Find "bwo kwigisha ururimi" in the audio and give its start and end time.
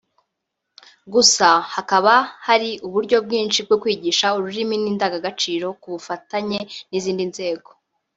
3.65-4.75